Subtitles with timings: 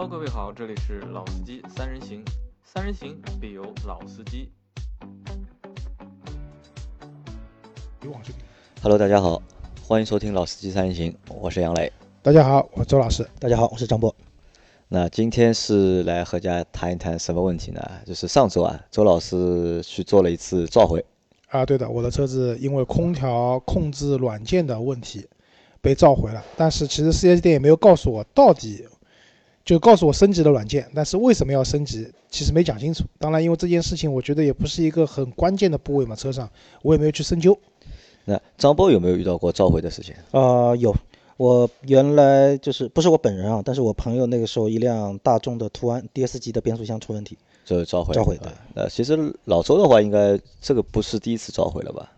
[0.00, 2.24] Hello，各位好，这里是老司机三人行，
[2.62, 4.48] 三人行必有老司机。
[8.80, 9.42] Hello，大家好，
[9.82, 11.92] 欢迎收听《老司机三人行》，我是杨磊。
[12.22, 13.28] 大家好，我是周老师。
[13.40, 14.14] 大家好，我是张波。
[14.86, 17.82] 那今天是来和大家谈一谈什么问题呢？
[18.06, 21.04] 就是上周啊，周老师去做了一次召回。
[21.48, 25.26] 啊，对的，我的车子因为空调控制软件的问题
[25.80, 28.86] 被召回了，但是其实 4S 店也没有告诉我到底，
[29.68, 33.04] 就告诉我升级的软件，但是为什么要升级，其实没讲清楚。
[33.18, 36.48] 当然，因为这件事情我觉得也不是一个很关键的部位嘛，车上
[36.80, 37.54] 我也没有去深究。
[38.24, 40.14] 那张波有没有遇到过召回的事情？
[40.30, 40.96] 呃，有，
[41.36, 48.14] 我原来就是不是我本人啊，但是我朋友那个时候一辆大众的途安 DS 级的变速箱出问题，就召回。
[48.14, 52.10] 召回对啊那其实老周的话，应该这个不是第一次召回了吧？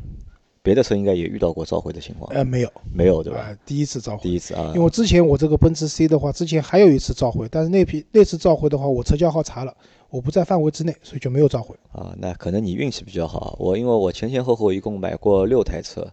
[0.63, 2.31] 别的车应该也遇到过召回的情况。
[2.35, 3.41] 呃，没有，没有对吧？
[3.41, 4.23] 啊，第一次召回。
[4.23, 4.73] 第一次啊。
[4.75, 9.75] 因为之前我这个奔驰 C 的话，之前还有一次召回，但是那批那次召回的话，我车架号查了，
[10.11, 11.75] 我不在范围之内，所以就没有召回。
[11.93, 13.57] 啊，那可能你运气比较好。
[13.59, 16.07] 我因为我前前后后一共买过六台车，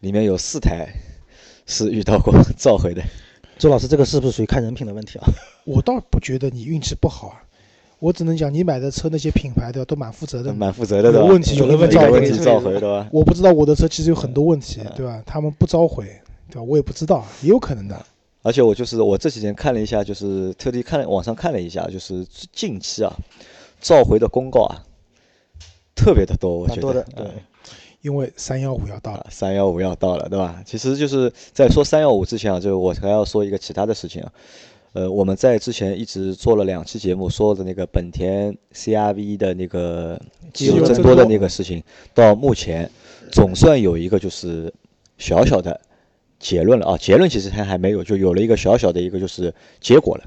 [0.00, 0.88] 里面有四台
[1.66, 3.02] 是遇到过召回的。
[3.58, 5.26] 周老师这个是不是属于看人品的问题啊？
[5.64, 7.42] 我倒不觉得你运气不好啊，
[8.02, 10.52] 我只能讲你买的车那些品牌的都蛮负责的。
[10.52, 13.08] 蛮负责的，问题有的问题有问题召回召回，对吧？
[13.12, 15.22] 我不知道我的车其实有很多问题，对吧？
[15.24, 16.04] 他们不召回，
[16.50, 16.62] 对吧？
[16.62, 18.04] 我也不知道，也有可能的。
[18.42, 23.14] 而且我就是我这几天看了一下，就是特地看了网上看了一下，就是近期啊，
[23.80, 24.82] 召回的公告啊，
[25.94, 27.30] 特别的多，我觉得蛮多的，对啊，
[28.00, 30.60] 因为三幺五要到了啊，，三幺五要到了，对吧？
[30.66, 34.32] 其实就是在说三幺五之前啊，就我还要说一个其他的事情啊。
[34.92, 40.20] 呃，我们在之前一直做了两期节目，说的那个本田 CRV 的那个
[40.52, 42.90] 机油增多的那个事情，到目前
[43.30, 44.72] 总算有一个就是
[45.16, 45.80] 小小的
[46.38, 46.98] 结论了啊。
[46.98, 50.24] 结论其实它还没有，就有了一个小小的一个就是结果了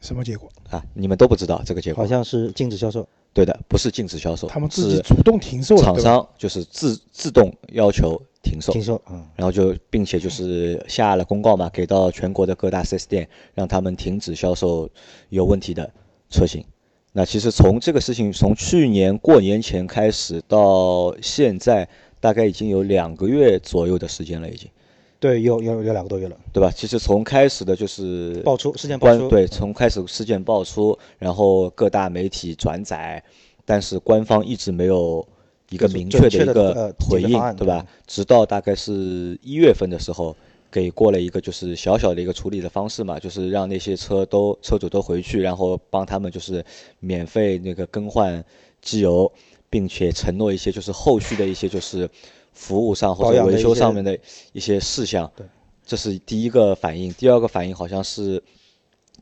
[0.00, 0.50] 什么结果？
[0.70, 0.82] 啊。
[0.94, 2.08] 你们都不知道这个结果好？
[2.08, 3.06] 像是禁止销售。
[3.32, 6.00] 对的，不是禁止销售，他们自己主动停售了，厂？
[6.00, 8.72] 商就是自自动要求停售。
[8.72, 14.88] 停售，嗯，然后就并且就是下了公告嘛，给到全国的各大 4S 店，让他们停止销售
[15.28, 15.92] 有问题的
[16.28, 16.64] 车型。
[17.12, 21.88] 那其实从这个事情，从去年过年前开始到现在，
[22.20, 24.70] 大概已经有两个月左右的时间了，已经，
[25.18, 26.70] 对，有有有两个多月了，对吧？
[26.70, 33.20] 其实从开始的就是爆出事件爆出，对，从开始事件爆出，然后各大媒体转载，
[33.64, 35.26] 但是官方一直没有
[35.70, 37.86] 一个明确的一个呃回应对吧？
[38.06, 40.36] 直到大概是一月份的时候，
[40.70, 46.64] 给过了一个就是小小的一个处理的方式嘛，就是让那些车都车主都回去，然后帮他们就是
[46.98, 48.44] 免费那个更换
[48.82, 49.32] 机油，
[49.68, 52.08] 并且承诺一些就是后续的一些就是
[52.52, 54.18] 服务上或者维修上面的
[54.52, 55.30] 一些事项。
[55.36, 55.46] 对，
[55.86, 57.12] 这是第一个反应。
[57.14, 58.42] 第二个反应好像是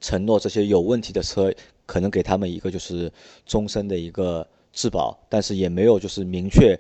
[0.01, 1.53] 承诺这些有问题的车
[1.85, 3.13] 可能给他们一个就是
[3.45, 4.47] 终身的一个
[4.79, 6.79] 质保，但是也没有就是明确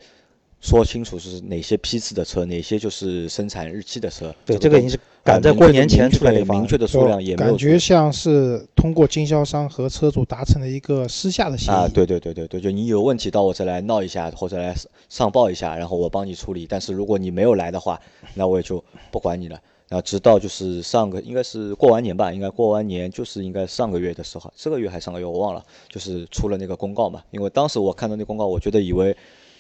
[0.61, 4.33] 说清楚是哪些批次的车，哪些就是生产日期的车。
[4.47, 11.75] 对，这个已经是赶在过年前出来的明确的数量也没有感觉像是通过经销商和车主达成了一个私下的协议。
[11.75, 14.73] 啊，对对对对对，就你有问题到我这来闹一下，或者来
[15.09, 16.69] 上报一下，然后我帮你处理。
[16.69, 18.01] 但是如果你没有来的话，
[18.35, 19.61] 那我也就不管你了。
[19.89, 27.23] 啊直到就是上个应该是过完年吧，应该过完年就是应该上个月的时候，这个月还上个月我忘了，就是出了那个公告嘛。
[27.31, 29.17] 因为当时我看到那公告，我觉得以为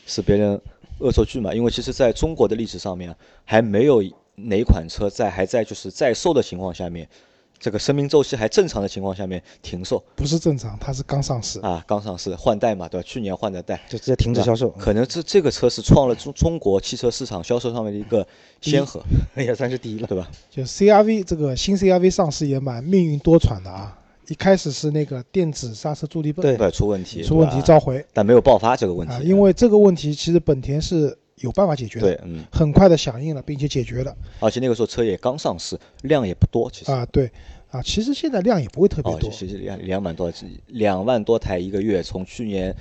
[0.07, 0.61] 是别人
[1.01, 4.03] 恶作剧嘛，因为其实在中国的历史上面还没有
[4.35, 7.09] 哪款车在还在就是在售的情况下面，
[7.61, 10.03] 这个生命周期还正常的情况下面停售。
[10.15, 11.61] 不是正常，它是刚上市。
[11.61, 13.07] 啊，刚上市换代嘛，对吧？
[13.07, 18.27] 去年换的代，就直接停止销售，可能这这个车是创了中中国汽车市场销售上面的一个
[18.61, 19.03] 先河，
[19.37, 20.07] 也算是第一了。
[20.07, 20.31] 对吧？
[20.51, 23.95] 就 CRV 这个新 CRV 上市也蛮命运多舛的啊！
[24.29, 36.93] 一开始是那个电子刹车助力泵对对，出问题，出问题召回但没有爆发这个问题啊，，因为这个问题其实本田是有办法解决的，对，嗯，很快的响应了，并且解决了而且那个时候车也刚上市，量也不多，其实。
[36.93, 37.31] 啊，对
[37.71, 40.33] 啊，其实现在量也不会特别哦，多，其实两两万多，
[40.69, 42.75] 两万多台一个月，从去年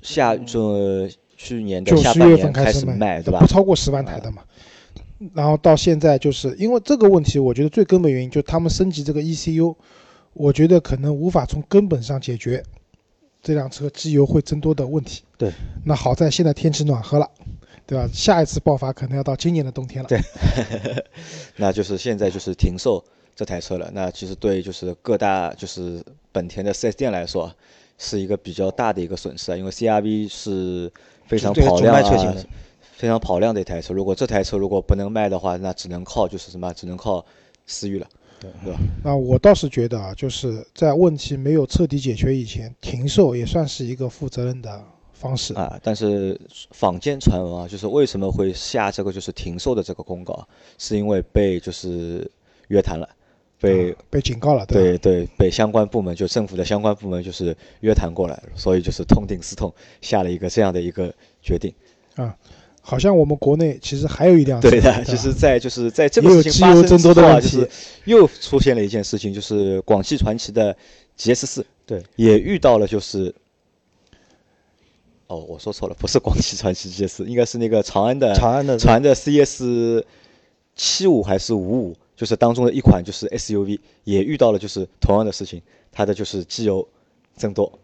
[0.00, 3.46] 下就去年的下半年开始开卖，对吧不？
[3.46, 4.42] 超过十万台的嘛。
[5.34, 9.74] 然后到现在，就是因为这个问题，我觉得最根本原因就是他们升级这个 ECU，
[10.32, 12.62] 我觉得可能无法从根本上解决
[13.42, 15.24] 这辆车机油会增多的问题。
[15.36, 15.52] 对，
[15.84, 17.28] 那好在现在天气暖和了，
[17.86, 18.08] 对吧？
[18.12, 20.08] 下一次爆发可能要到今年的冬天了。
[20.08, 20.20] 对
[21.56, 23.04] 那就是现在就是停售
[23.34, 23.90] 这台车了。
[23.92, 26.00] 那其实对就是各大就是
[26.30, 27.52] 本田的 4S 店来说，
[27.98, 30.92] 是一个比较大的一个损失啊，因为 CRV 是
[31.26, 32.46] 非常跑量的，
[32.92, 33.92] 非常跑量的一台车。
[33.92, 37.24] 如果这台车如果不能卖的话，那只能靠就是什么，只能靠
[37.66, 38.06] 思域了。
[38.64, 38.78] 对吧？
[39.04, 45.54] 那我倒是觉得啊，就是在问题没有彻底解决以前，停售也算是一个负责任的方式。
[45.54, 46.40] 啊，但是
[46.72, 50.46] 坊间传闻啊，就是为什么会下这个就是停售的这个公告，
[50.78, 52.28] 是因为被就是
[52.68, 53.08] 约谈了，
[53.60, 54.72] 被、啊被警告了，吧？
[54.72, 61.72] 对对被相关部门就政府的相关部门就是约谈过来，所以就是痛定思痛，下了一个这样的一个决定。
[62.82, 67.70] 好像我们国内其实还有一辆车，对的，吧就是在就是在这个事情发油增多的生之后啊，问题就是
[68.04, 70.76] 又出现了一件事情，就是广汽传祺的
[71.16, 73.34] GS 四，对，也遇到了就是。
[75.28, 80.04] 哦，我说错了，不是广汽传祺 GS，应该是那个长安的长安的长安的 CS
[80.76, 86.86] 七五还是五五，就是当中的一款就是 SUV，也遇到了就是同样的事情，它的就是机油
[87.34, 87.78] 增多。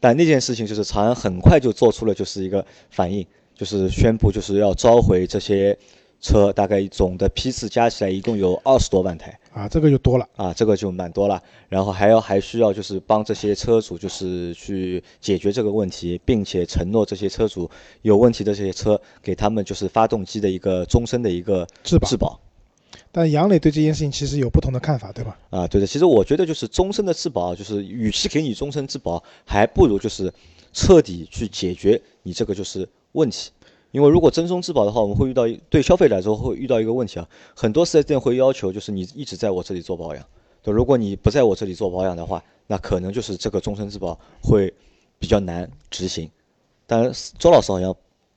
[0.00, 3.24] 但那件事情就是长安很快就做出了就是一个反应，
[3.56, 5.76] 就是宣布就是要召回这些
[6.20, 10.28] 车，大概总的批次加起来一共有二十多万台啊，这个就多了。
[10.36, 11.42] 啊，这个就蛮多了。
[11.68, 17.68] 然后还要还需要就是帮这些车主就是去解决这个问题，并且承诺这些车主
[18.02, 22.40] 有问题的这些车给他们就是发动机的一个终身的一个质保质保。
[23.12, 25.38] 但杨磊对这件事情其实有不同的看法，对吧？
[25.50, 30.32] 啊，对的，其实我觉得就是终身的质保，就是与其给你终身质保，还不如就是
[30.76, 33.50] 彻底去解决你这个就是问题。
[33.92, 40.22] 因为如果真终质保的话，我们会遇到对消费者来说会遇到一个问题啊，很多四 S 店会要求就是你一直在我这里做保养，
[40.62, 44.70] 对，如果你不在我这里做保养的话，那可能就是这个终身质保会
[45.18, 46.30] 比较难执行。
[46.86, 47.96] 但是周老师好像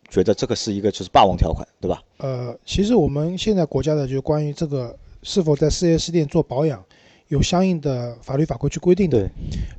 [0.09, 2.01] 觉得这个是一个就是霸王条款，对吧？
[2.19, 6.81] 呃，其实我们现在国家的就关于这个是否在 4S 店做保养，
[7.29, 9.29] 有相应的法律法规去规定的，对，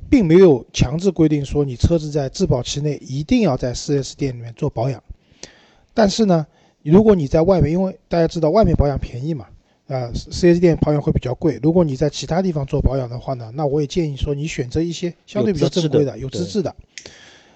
[0.09, 5.03] 并没有强制规定说你车子在质保期内一定要在 4S 店里面做保养。
[5.93, 6.47] 但是呢，
[6.81, 9.47] 如果你在外面，因为大家知道外面保养便宜嘛，
[9.87, 11.59] 啊、4 s 店保养会比较贵。
[11.61, 16.75] 如果你在其他地方做保养的话呢，那我也建议说你选择一些相对比较正规的、有有资质的资质的。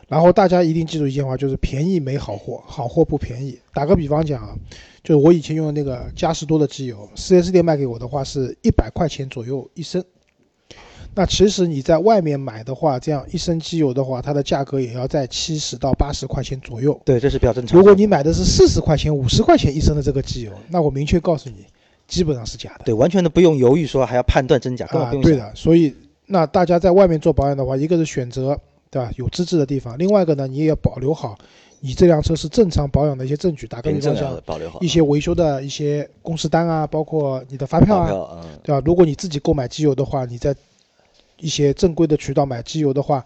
[0.07, 3.57] 然后大家一定记住一句话，就是便宜没好货，好货不便宜。
[3.73, 4.55] 打个比方讲啊，
[5.03, 10.03] 就是我以前用的那个嘉实多的机油，4S 店卖给我的话是一百块钱左右一升。
[11.17, 16.99] 那其实你在外面买的话，这样一升机油的话，它的价格也要在七十到八十块钱左右。
[17.05, 17.79] 对，这是比较正常。
[17.79, 21.65] 如果你买的是四十块钱、五十块钱一升的这个机油，那我明确告诉你，
[22.05, 22.83] 基本上是假的。
[22.83, 25.31] 对，完全的不用犹豫说还要判断真假，根本啊，不用想。
[25.31, 25.55] 对的。
[25.55, 28.59] 所以，那大家在外面做保养的话，一个是选择
[28.95, 31.37] 对吧有资质的地方，另外一个呢，你也要保留好
[31.81, 33.67] 你这辆车是正常保养的一些证据。
[33.67, 38.81] 打个比方保留好一些维修的一些公司单啊，包括你的发票啊，票，嗯，对吧？
[38.85, 40.55] 如果你自己购买机油的话，你在
[41.41, 43.25] 一些正规的渠道买机油的话，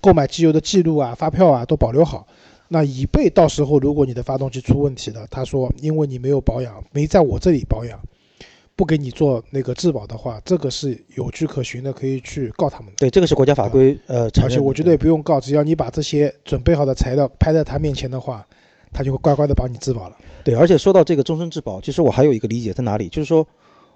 [0.00, 2.26] 购买机油的记录啊、发票啊都保留好。
[2.68, 8.00] 那以备到时候如果你的发动机出问题了，他说因为你没有保养，没在我这里保养，
[8.76, 12.92] 不给你做那个质保的话，这个是有据可循的，可以去告他们的。
[12.98, 14.30] 对，这个是国家法规呃。
[14.42, 18.46] 而且我觉得也不用告，只要你把这些准备好的材料拍在他面前的话，
[18.92, 20.16] 他就会乖乖的帮你质保了。
[20.44, 23.48] 对，而且说到这个终身质保，其实我还有一个理解在哪里，就是说，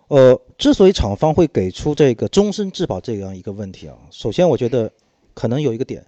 [0.09, 4.91] 呃，之所以厂方会给出这个终身质保这样一个问题啊，首先我觉得
[5.35, 6.03] 可能有一个点，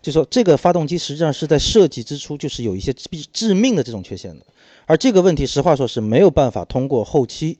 [0.00, 4.46] 就是说这个发动机实际上是在设计之初就是有一些致致命的这种缺陷的，
[4.86, 7.58] 而这个问题实话说是没有办法通过后期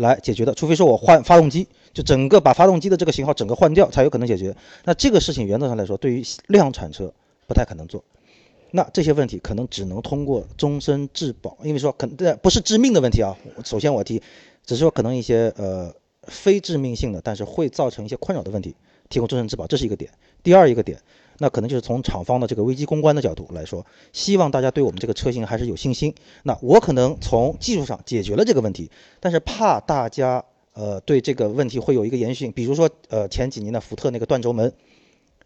[0.00, 4.56] 来解决的，除非说我换发动机，就整个把发动机的这个型号整个换掉才有可能解决。
[4.84, 7.12] 那这个事情原则上来说，对于量产车
[7.46, 8.02] 不太可能做。
[8.72, 13.36] 那这些问题可能只能通过终身质保，因为说可能不是致命的问题啊。
[13.64, 14.22] 首先我提，
[14.64, 15.92] 只是说可能一些呃
[16.24, 18.74] 非致命性的，但是会造成一些困扰的问题，
[19.08, 20.10] 提供终身质保，这是一个点。
[20.42, 20.98] 第二一个点，
[21.42, 26.14] 那可能就是从厂方的这个危机公关的角度来说，希望大家对我们这个车型还是有信心。
[26.42, 30.44] 那我可能从技术上解决了这个问题，但是怕大家
[30.74, 34.72] 呃对这个问题会有一个延续性，比如说呃前几年的福特那个断轴门。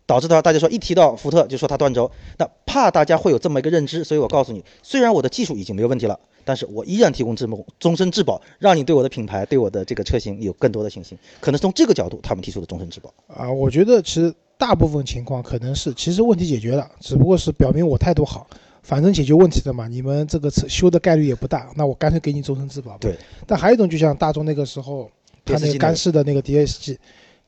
[0.07, 11.17] 导致的话大家说一提到福特就说它断轴，那怕大家会有这么一个认知，所以我告诉你，虽然我的技术已经没有问题了，但是我依然提供质保终身质保，让你对我的品牌、对我的这个车型有更多的信心。
[11.41, 13.13] 可能从这个角度，他们提出的终身质保。
[13.29, 18.47] 啊，我觉得其实大部分情况可能是，其实问题解决了，只不过是表明我态度好，
[18.83, 22.99] 反正解决问题的嘛，你们这个车修的概率也不大，那我干脆给你终身质保吧。
[23.01, 23.17] 对。
[23.47, 25.11] 但还有一种，就像大众那个时候，
[25.47, 26.99] 他那个干式的那个 DSG，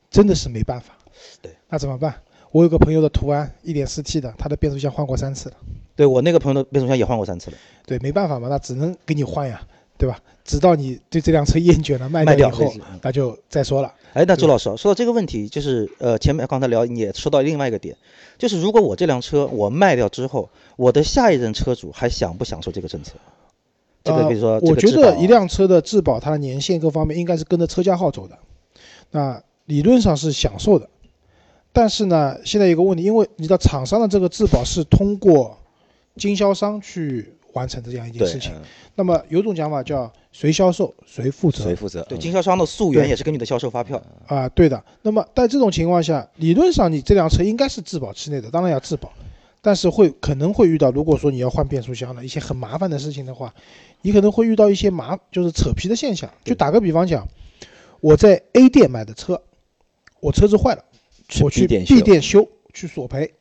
[0.09, 0.97] 真的是没办法。
[1.41, 1.51] 对。
[1.69, 2.15] 那怎么办？
[2.57, 5.55] 我有个朋友的途安 1.4T 的，他的变速箱换过三次了。
[5.95, 7.57] 对我那个朋友的变速箱也换过三次了。
[7.85, 9.61] 对，没办法嘛，那只能给你换呀，
[9.95, 10.19] 对吧？
[10.43, 13.93] 直到你对这辆车厌倦了，卖卖掉掉以后那就再说了。
[14.13, 17.95] 哎，那对周老师啊说到这个问题，就是呃，前面刚才聊你也说到另外一个点，
[18.39, 23.13] 就是如果我这辆车我卖掉之后，我的下一任车主还享不享受这个政策？
[24.03, 28.39] 这个呃比如说，这我觉得一辆车的质保，它的年限各方面应该是跟着车架号走的，
[29.11, 30.89] 那理论上是享受的。
[31.77, 35.55] 但是呢，现在有个问题，因为你的厂商的这个质保是通过
[36.15, 38.51] 经销商去完成的这样一件事情。
[38.55, 38.61] 嗯
[38.95, 42.03] 那么有种讲法叫谁销售谁负责谁负责？
[42.09, 44.01] 对嗯经销商的溯源也是根据你的销售发票。
[44.25, 44.83] 啊，对的。
[45.03, 49.13] 那么在这种情况下，理论上你这辆车应该是质保期内的，当然要质保，
[49.61, 53.53] 但是会可能会遇到，如果说你要换变速箱的一些很麻烦的事情的话，
[54.01, 56.27] 你可能会遇到一些麻就是扯皮的现象。
[56.43, 57.27] 就打个比方讲，
[58.01, 59.39] 我在 A 店买的车，
[60.19, 60.83] 我车子坏了，
[61.41, 63.33] 我去 B 店修去索赔。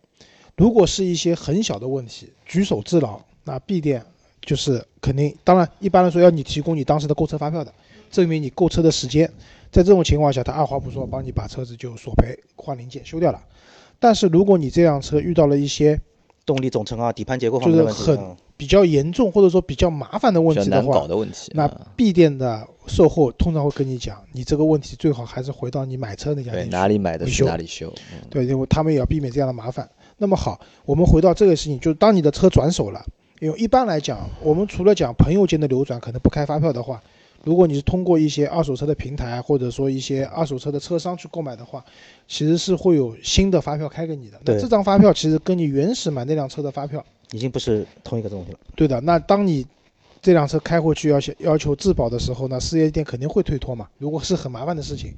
[0.56, 4.04] 如果是一些很小的问题，举手之劳，那 B 店
[4.40, 7.72] 就是肯定，当然一般来说要你提供你当时的购车发票的，
[8.10, 9.30] 证明你购车的时间。
[9.70, 13.42] 在这种情况下，他二话不说帮你把车子就索赔换零件修掉了。
[13.98, 16.00] 但是如果你这辆车遇到了一些
[16.46, 21.52] 动力总成啊、底盘结构方面的问题，就是很嗯比较严重或者说比较麻烦的问题的话，的问题。
[21.54, 26.70] 那嗯 B 店的售后通常会跟你讲，你这个问题最好还是回到你买车那家店去。
[26.70, 27.92] 哪里买的去哪里修。
[28.12, 29.88] 嗯对，因为他们也要避免这样的麻烦。
[30.18, 33.04] 那么好，我们回到这个事情，就是当你的车转手了，
[33.40, 37.02] 因为一般来讲，我们除了讲朋友间的流转可能不开发票的话，
[37.44, 41.84] 如果你是通过一些二手车的平台或者说一些二手车的车商去购买的话，
[42.26, 44.40] 其实是会有新的发票开给你的。
[44.44, 48.58] 那这张发票其实跟你原始买那辆车的发票，已经不是同一个东西了。
[48.74, 49.00] 对的。
[49.02, 49.66] 那当你
[50.26, 53.86] 这辆车开回去要求要求质保的时候呢，四 S 店肯定会推脱嘛。
[53.96, 55.14] 如果是很麻烦的事情，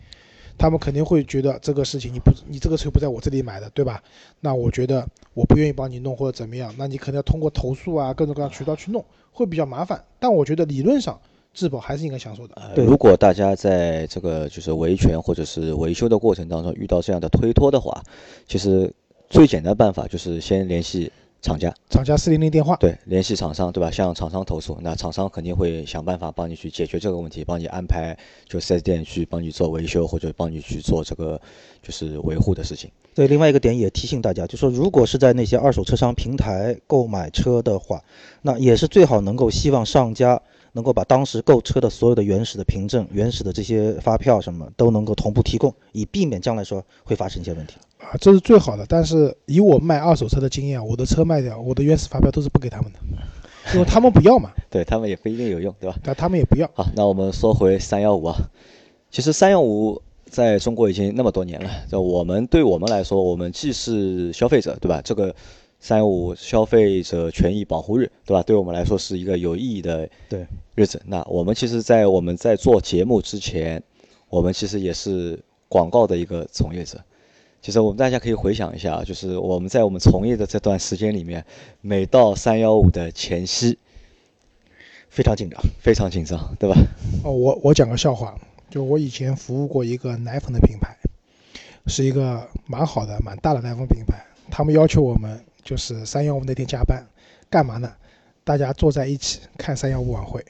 [0.58, 4.02] 他们肯定会觉得这个事情你不你这个车不在我这里买的，对吧？
[4.40, 10.04] 那我觉得我不愿意帮你弄或者怎么样，那你可能要通过投诉啊各种各样渠道去弄，会比较麻烦。
[10.18, 11.18] 但我觉得理论上
[11.54, 12.52] 质保还是应该享受的。
[12.56, 18.02] 呃对如果大家在这个就是维权或者是维修的过程当中遇到这样的推脱的话，
[18.46, 18.92] 其实
[19.30, 23.88] 最简单的办法就是先联系厂家，厂家四零零电话，对，联系厂商，对吧？
[23.90, 28.16] 向厂商投诉，那厂商肯定会想办法帮你去解决这个问题，帮你安排
[28.48, 31.40] 就 4S 店去帮你做维修或者帮你去做这个
[31.80, 32.90] 就是维护的事情。
[33.14, 38.02] 对，另外一个点也提醒大家，就说如果是在那些二手车商平台购买车的话，
[38.42, 40.42] 那也是最好能够希望上家
[40.78, 47.74] 能够把当时购车的所有的原始的凭证、原始的这些发票什么都能够同步提供，以避免将来说会发生一些问题。
[47.98, 48.86] 啊，这是最好的。
[48.88, 52.98] 但是以我卖二手车的经验，我的车卖掉，我的原始发票都是不给他们的，
[53.74, 55.96] 因为他们不要嘛， 对他们也不一定有用，对吧？
[56.04, 56.70] 但他们也不要。
[56.74, 58.36] 好，那我们说回三幺五啊，
[59.10, 65.02] 其实三幺五在中国已经那么多年了，就我们对我们来说，我们既是消费者，对吧？
[65.02, 65.34] 这个
[65.80, 68.42] 三幺五消费者权益保护日，对吧？
[68.42, 71.00] 对我们来说是一个有意义的对日子。
[71.06, 73.82] 那我们其实，在我们在做节目之前，
[74.28, 77.00] 我们其实也是广告的一个从业者。
[77.60, 81.44] 其实我们大家可以回想一下啊，就是我们在我们从业的这段时间里面，
[81.80, 83.78] 每到三幺五的前夕，
[85.08, 85.60] 非常紧张。
[85.80, 86.76] 非常紧张，对吧？
[87.24, 88.36] 哦，我我讲个笑话，
[88.70, 90.96] 就我以前服务过一个奶粉的品牌，
[91.86, 94.24] 是一个蛮好的、蛮大的奶粉品牌。
[94.50, 97.06] 他们要求我们就是三幺五那天加班，
[97.50, 97.92] 干嘛呢？
[98.42, 100.42] 大家坐在一起看三幺五晚会。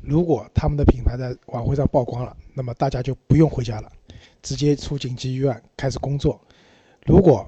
[0.00, 3.90] 如果他们的品牌在晚会上曝光了，那么大家就不用回家了，
[4.44, 6.40] 直接出紧急医院开始工作。
[7.06, 7.44] 如果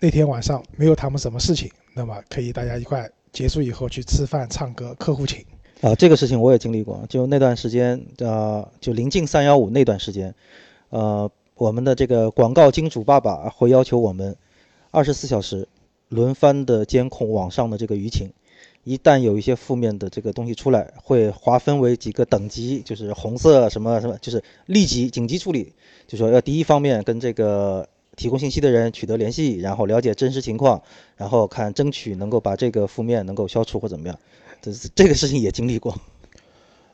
[0.00, 5.46] 那天晚上没有他们什么事情，那么可以大家一块结束以后去吃饭、唱歌，客户请。
[5.80, 7.06] 啊，这个事情我也经历过。
[7.08, 10.34] 就那段时间，呃，就临近三幺五那段时间，
[10.88, 14.36] 呃，我们的这个广告金主爸爸会要求我们
[14.90, 15.68] 二十四小时
[16.08, 18.32] 轮番的监控网上的这个舆情。
[18.84, 25.72] 一旦有一些负面的这个东西出来，会划分为几个等级，就是红色什么什么，就是立即紧急处理，
[26.06, 30.80] 就说要第一方面跟这个提供信息的人取得联系，然后了解真实情况，
[31.16, 34.16] 然后看争取能够把这个负面能够消除或怎么样。
[34.62, 35.98] 这这个事情也经历过。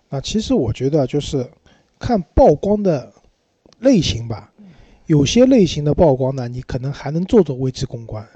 [0.09, 1.47] 那其实我觉得就是
[1.99, 3.12] 看曝光的
[3.81, 4.50] 类型吧，
[5.04, 8.26] 有些类型的曝光呢，你可能还能做做危机公关。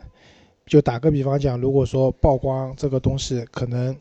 [0.66, 3.96] 就打个比方讲，如果说曝光这个东西可能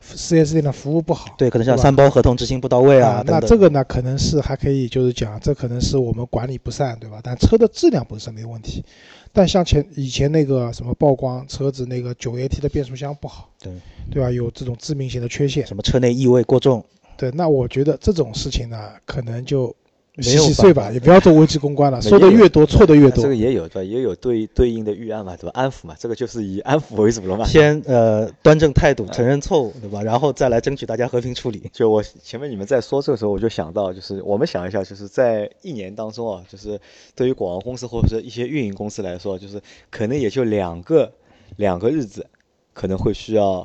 [0.00, 3.22] 四 S 店的服务不好，对，可能像三包合同执行不到位啊。
[3.26, 7.20] 那这个呢，可能是还可以，就是讲这可能是我们管理不善，对吧？
[7.22, 8.84] 但车的质量本身没问题。
[9.32, 13.72] 但像前以前那个什么曝光车子那个九 AT 的变速箱不好，对
[14.10, 14.30] 对吧？
[14.30, 16.84] 有这种致命性的缺陷，什么车内异味过重，
[17.16, 19.74] 对，那我觉得这种事情呢，可能就
[20.20, 23.36] 洗洗睡吧，也不要做危机公关了，说的越多，错的越多这个。
[23.36, 23.84] 也有对吧？
[23.84, 25.52] 也有对对应的预案嘛，对吧？
[25.54, 27.44] 安抚嘛，这个就是以安抚为主了嘛。
[27.44, 30.02] 先呃端正态度，承认错误，对吧？
[30.02, 31.70] 然后再来争取大家和平处理。
[31.72, 36.80] 就我前面你们在说这个时候，我就想到，就是我们想一下，就是在一年当中啊，就是
[37.14, 39.60] 对于广告公司或者是一些运营公司来说，就是
[39.90, 41.12] 可能也就两个
[41.56, 42.26] 两个日子，
[42.74, 43.64] 可能会需要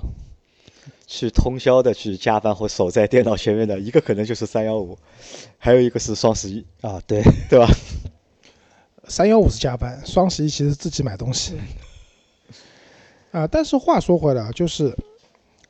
[1.15, 4.97] 去通宵的去加班或守在电脑前面的，一个可能就是三幺五，
[5.59, 7.67] 还有一个是双十一，啊，对，对吧？
[9.07, 11.53] 三幺五是加班，双十一其实自己买东西。
[13.29, 14.91] 啊，但是话说回来啊，就是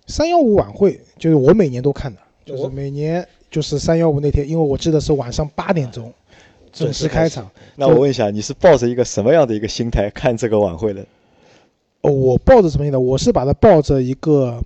[0.07, 6.13] 三幺五晚会，就是我每年都看的，就是每年就是三幺五那天，因为我记得是晚上八点钟
[6.71, 7.51] 准时开场。
[7.75, 11.05] 那我问一下，你是抱着一个什么样的一个心态看这个晚会的？
[11.99, 12.97] 哦，我抱着什么心态？
[12.97, 14.63] 我是把它抱着一个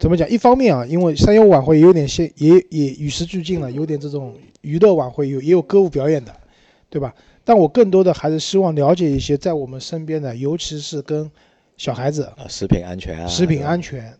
[0.00, 0.28] 怎么讲？
[0.30, 6.34] 一方面啊，因为三幺五晚会也有点现，也也与时俱进了，有点这种娱乐晚会，有也有歌舞表演的，
[6.88, 7.14] 对吧？
[7.44, 11.30] 但我更多的还是希望了解一些在我们身边的，尤其是跟
[11.76, 14.10] 小孩子啊，食品安全啊，食品安全，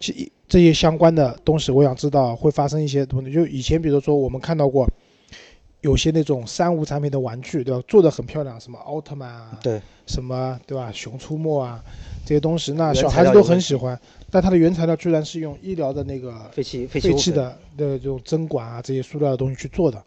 [0.00, 3.32] 其这些相关的东西，我想知道会发生一些东西。
[3.32, 4.84] 就以前比如说我们看到过
[5.80, 7.82] 有些那种三无产品的玩具，对吧？
[7.88, 10.90] 做的很漂亮，什么奥特曼啊，对，什么对吧？
[10.92, 11.82] 熊出没啊
[12.26, 13.98] 这些东西，那小孩子都很喜欢。
[14.30, 20.02] 但它的原材料居然是用医疗的那个废弃废弃弃的的这种针管啊这些塑料的东西去做的。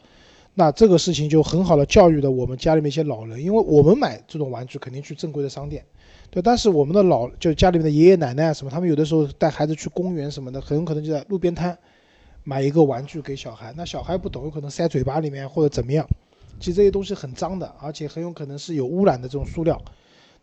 [0.53, 5.83] 那这个事情就很好的教育了我们家里面一些老人，因为我们买这种玩具肯定去正规的商店。
[6.29, 11.75] 对，但是我们的老就家里面的爷爷奶奶啊什么，他们有的时候带孩子去公园什么的，很有可能就在路边摊
[12.43, 13.73] 买一个玩具给小孩。
[13.75, 16.07] 那小孩不懂，有可能塞嘴巴里面或者怎么样。
[16.59, 19.81] 其实这些东西很脏的，而且很有可能是有污染的这种塑料。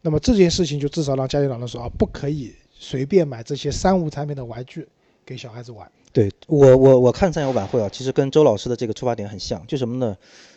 [0.02, 4.87] 那么这件事情就至少让家里老人说啊，不可以随便买这些三无产品的玩具
[5.25, 5.90] 给小孩子玩。
[6.12, 10.16] 对我我我看三幺晚会啊，其实跟周老师的这个出发点很像，就什么呢？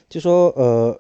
[0.10, 1.00] 就说呃，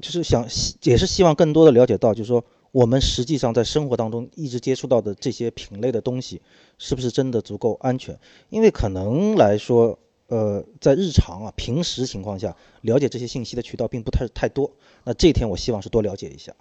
[0.00, 2.44] 就是想希也是希望更多的了解到，就是说。
[2.72, 6.40] 我们实际上在生活当中一直接触到的这些品类的东西，
[6.78, 8.18] 是不是真的足够安全？
[8.48, 9.98] 因为可能来说，
[10.28, 14.70] 呃，在日常啊、平时情况下，了解这些信息的渠道并不太太多。
[15.04, 16.54] 那这一天我希望是多了解一下。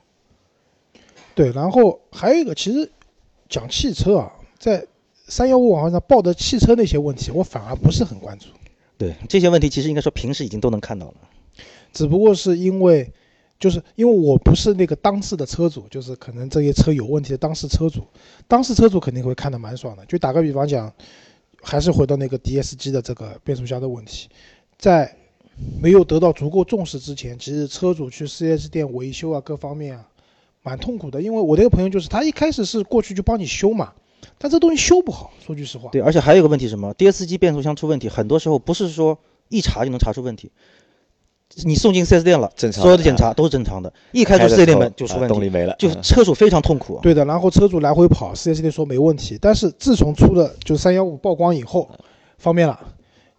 [1.33, 2.91] 对，然后还有一个，其实
[3.47, 4.85] 讲汽车啊，在
[5.27, 8.47] 三幺五网上报的汽车那些问题，我反而不是很关注。
[8.97, 11.15] 对这些问题，其实应该说平时已经都能看到了，
[11.93, 13.13] 只不过是因为。
[13.61, 18.01] 就是因为我不是那个当事的车主，就是可能这些车有问题的当事车主，
[18.47, 20.03] 当事车主肯定会看得蛮爽的。
[20.07, 20.91] 就打个比方讲，
[21.61, 24.27] 还是回到那个 DSG 的这个变速箱的问题，
[24.79, 25.15] 在
[25.79, 30.07] 没有得到足够重视之前，其实车主去 4S 店维修啊，各方面啊，
[30.63, 31.21] 蛮痛苦的。
[31.21, 33.93] 因为我那个朋友就是他一开始是过去就帮你修嘛，
[34.39, 35.91] 但这东西修不好，说句实话。
[35.91, 39.19] 对，而且还有一个问题什么？DSG 变速箱出问题，很多时候不是说
[39.49, 40.51] 一查就能查出问题。
[41.63, 43.91] 你送进 4S 店了，所有的检查都是正常的。
[44.11, 46.99] 一开出 4S 店门就出问题，动力没了，就车主非常痛苦。
[47.01, 49.37] 对的，然后车主来回跑，4S 店说没问题。
[49.39, 51.89] 但是自从出了就315曝光以后，
[52.37, 52.79] 方便了。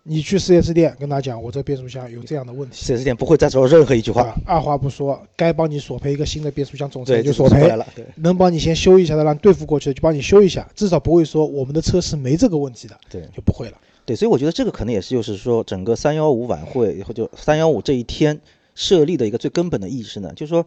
[0.05, 7.87] 你去 4S 店跟他讲，我这变速箱有这样的问题，4S 店不会再说任何一句话，二话不说，该帮你索赔一个新的变速箱总成就索赔了。
[8.17, 13.77] 能帮你先修一下的，让对付过去的就帮你修一下，至少不会说我们的车是没这个问题的，对，就不会了。
[14.05, 18.41] 对，所以我觉得这个可能也是就是说整个315晚会以后就315这一天。
[18.75, 20.65] 设立的一个最根本的意识呢，就是说，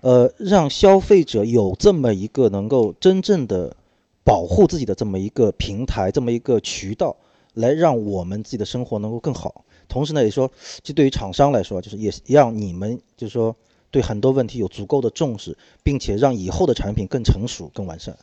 [0.00, 3.76] 呃，让消费者有这么一个能够真正的
[4.24, 7.16] 保护自己的这么一个平台，这么一个渠道，
[7.52, 9.64] 来让我们自己的生活能够更好。
[9.86, 10.50] 同时呢，也说，
[10.82, 13.54] 就对于厂商来说，就是也让你们就是说
[13.92, 18.16] 对很多问题有足够的重视，并且让以后的产品更成熟、更完善。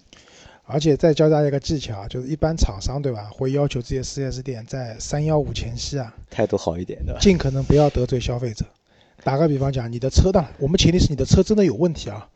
[0.64, 8.66] 而且再教大家一个技巧，就是一般厂商对吧，会要求这些 4S 店在三幺五前夕啊，态度好一点的，尽可能不要得罪消费者。
[9.24, 12.28] 打个比方讲，你的车当，我们前提是你的车真的有问题啊。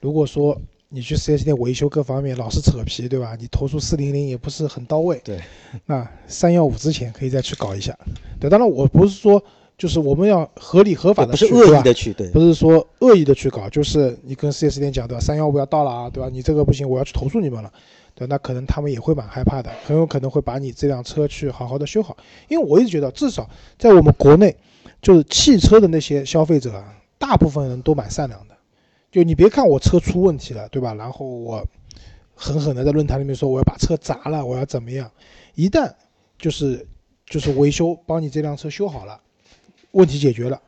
[0.00, 3.36] 如果说你去 4S 店维修各方面老是扯皮，对吧？
[3.38, 5.20] 你投诉四零零也不是很到位。
[5.24, 5.40] 对。
[5.86, 7.96] 那三幺五之前可以再去搞一下。
[8.38, 9.42] 对，当然我不是说
[9.78, 15.20] 就是我们要合理合法的去，不是恶意的去，对，不是说恶意的去搞，就是你跟 4S 店讲，对吧？
[15.20, 16.28] 三幺五要到了啊，对吧？
[16.32, 17.72] 你这个不行，我要去投诉你们了。
[18.14, 22.16] 对，那可能他们也会蛮害怕的，很有可能会把你这辆车去好好的修好。
[22.48, 24.56] 因为我一直觉得，至少在我们国内。
[25.02, 28.56] 就是汽车的那些消费者啊，大部分人都蛮善良的。
[29.12, 30.94] 就你别看我车出问题了，对吧？
[30.94, 31.64] 然后我
[32.34, 35.08] 狠狠的在论坛里面说我要把车砸了，我要怎么样？
[35.54, 35.92] 一旦
[36.38, 36.88] 就是
[37.26, 39.20] 就是维修帮你这辆车修好了，
[39.96, 40.60] 问题解决了，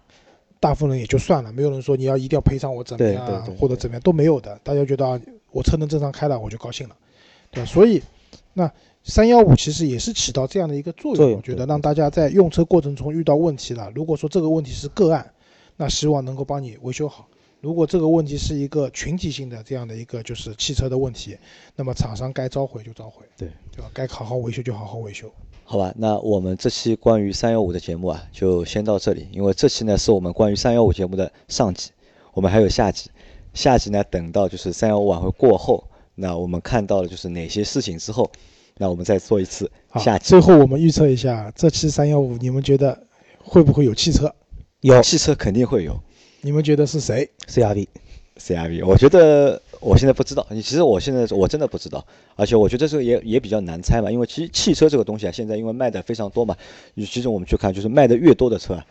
[0.59, 4.59] 大部分人也就算了，没有人说你要一定要赔偿我怎么样或者怎么样都没有的。
[4.65, 5.21] 大家觉得
[5.53, 6.97] 我车能正常开了，我就高兴了，
[7.51, 7.67] 对吧？
[7.67, 8.03] 所以
[8.53, 8.71] 那。
[9.05, 15.33] 三幺五其实也是起到这样的一个作用，我觉得让大家在用车过程中遇到问题了，如果说这个问题是个案，
[15.77, 17.25] 那希望能够帮你维修好；
[17.63, 21.39] 如果这个问题是一个群体性的这样的一个就是汽车的问题，
[21.75, 23.91] 那么厂商该召回就召回，对对吧？
[23.95, 25.33] 该好好维修就好好维修。
[25.71, 31.91] 好吧，那我们这期关于三幺五的节目啊，就先到这里，因为这期呢是我们关于三幺五节目的上集，
[32.33, 33.11] 我们还有下集，
[33.53, 38.31] 下集呢等到就是三幺五晚会过后，那我们看到了就是哪些事情之后。
[38.79, 42.99] 那我们再做一次好下，集最后我们预测一下这期三幺五，你们觉得
[43.37, 44.35] 会不会有汽车？
[44.81, 46.01] 有汽车肯定会有
[46.41, 52.05] 你们觉得是谁？CRV，CRV，我觉得我现在不知道，你其实我现在我真的不知道，
[52.37, 56.57] 而且我觉得这个也也比较难猜嘛，因为其实汽车这个东西啊，现在因为卖的非常多嘛，
[56.97, 58.85] 其实我们去看，就是卖的越多的车啊，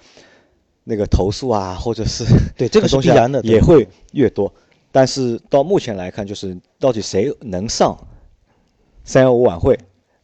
[0.84, 4.52] 那个投诉啊，或者是对这个是东西啊必然的也会越多。
[4.92, 7.98] 但是到目前来看，就是到底谁能上
[9.04, 9.78] 三幺五晚会？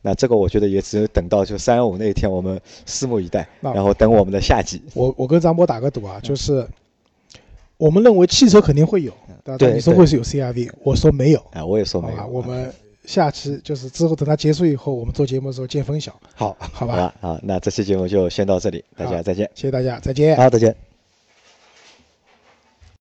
[0.05, 4.81] 那这个我觉得也只有等到就三幺五那一天，我们拭目以待，然后等我们的下集。
[4.93, 6.67] 我我跟张波打个赌啊，嗯就是
[7.83, 9.11] 我们认为汽车肯定会有，
[9.43, 12.13] 但对你说会是有 CRV，我说没有，啊，我也说好吧？
[12.15, 12.27] 没有。
[12.29, 16.55] 我们下期就是之后等它结束以后，我们做节目的时候见分晓，好？
[16.59, 19.51] 好吧，好，那这期节目就先到这里，大家再见。
[19.53, 20.37] 谢谢大家，再见。
[20.37, 20.92] 好，再见。